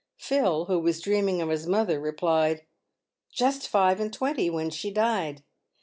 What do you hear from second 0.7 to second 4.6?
was dream ing of his mother, replied," Just five and twenty